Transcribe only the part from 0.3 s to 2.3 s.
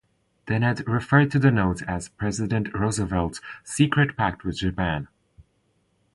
Dennett referred to the notes as